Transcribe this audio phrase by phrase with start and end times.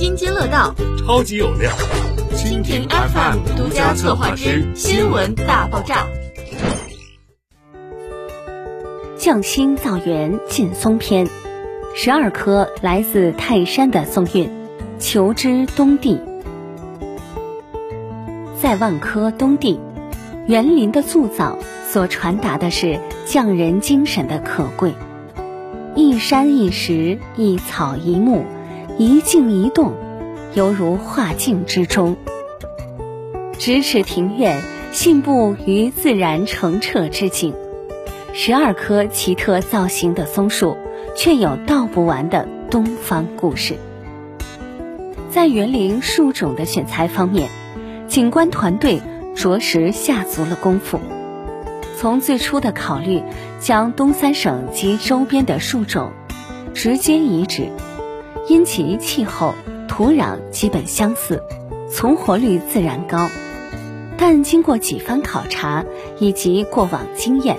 [0.00, 1.70] 津津乐道，超级有料。
[2.34, 6.06] 蜻蜓 FM 独家策划之新闻大爆炸。
[9.18, 11.28] 匠心造园劲松篇，
[11.94, 14.50] 十二颗来自泰山的松韵，
[14.98, 16.18] 求知东地。
[18.58, 19.78] 在万科东地，
[20.46, 21.58] 园林的塑造
[21.90, 24.94] 所传达的是匠人精神的可贵。
[25.94, 28.46] 一山一石，一草一木，
[29.02, 29.94] 一静一动，
[30.52, 32.18] 犹如画境之中。
[33.58, 34.60] 咫尺庭院，
[34.92, 37.54] 信步于自然澄澈之境。
[38.34, 40.76] 十二棵奇特造型的松树，
[41.16, 43.76] 却有道不完的东方故事。
[45.30, 47.48] 在园林树种的选材方面，
[48.06, 49.00] 景观团队
[49.34, 51.00] 着实下足了功夫。
[51.96, 53.22] 从最初的考虑，
[53.60, 56.12] 将东三省及周边的树种
[56.74, 57.70] 直接移植，
[58.50, 59.54] 因其气候、
[59.86, 61.40] 土壤基本相似，
[61.88, 63.28] 存活率自然高。
[64.18, 65.84] 但经过几番考察
[66.18, 67.58] 以及过往经验，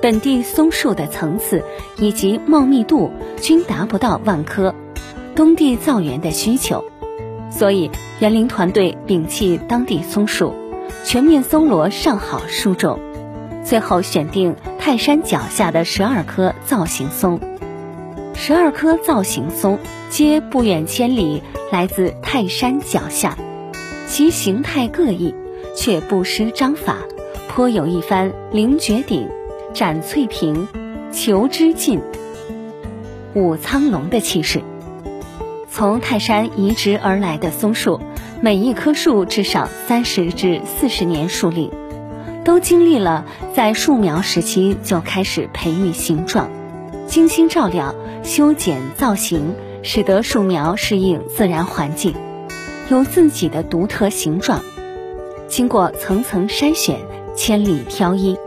[0.00, 1.64] 本地松树的层次
[1.96, 4.72] 以及茂密度均达不到万科
[5.34, 6.84] 东地造园的需求，
[7.50, 10.54] 所以园林团队摒弃当地松树，
[11.04, 13.00] 全面搜罗上好树种，
[13.64, 17.40] 最后选定泰山脚下的十二棵造型松。
[18.42, 23.36] 十二棵造型松皆不远千里来自泰山脚下，
[24.08, 25.34] 其形态各异，
[25.76, 26.96] 却不失章法，
[27.50, 29.28] 颇有一番凌绝顶。
[29.74, 30.66] 展翠屏，
[31.12, 32.00] 求之尽，
[33.34, 34.62] 武苍龙的气势。
[35.70, 38.00] 从泰山移植而来的松树，
[38.40, 41.70] 每一棵树至少三十至四十年树龄，
[42.42, 46.50] 都经历了在树苗时期就开始培育形状，
[47.10, 52.14] 精心照料、修剪造型，使得树苗适应自然环境，
[52.88, 54.60] 有自己的独特形状。
[55.48, 57.00] 经过层层筛选，
[57.34, 58.38] 千里挑一。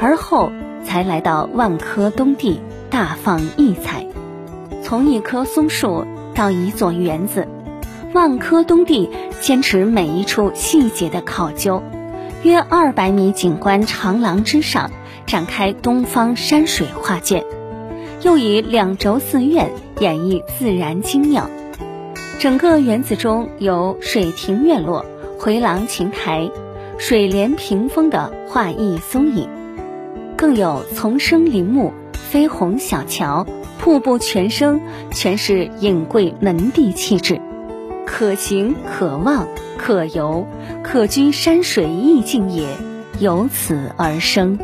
[0.00, 0.50] 而后
[0.82, 4.06] 才来到万科东地，大放异彩。
[4.82, 7.46] 从一棵松树到一座园子，
[8.14, 9.10] 万科东地
[9.42, 11.82] 坚持每一处细节的考究。
[12.44, 14.90] 约二百米景观长廊之上，
[15.26, 17.44] 展开东方山水画卷，
[18.22, 19.70] 又以两轴寺院
[20.00, 21.48] 演绎自然精妙。
[22.38, 25.04] 整个园子中有水亭院落、
[25.38, 26.50] 回廊亭台、
[26.98, 29.48] 水帘屏风的画意松影。
[30.36, 33.46] 更有丛生林木、飞虹小桥、
[33.78, 37.38] 瀑布泉声，全是隐贵门第气质，
[38.06, 40.46] 可行可望可游
[40.82, 42.66] 可居山水意境也，
[43.18, 44.58] 由此而生。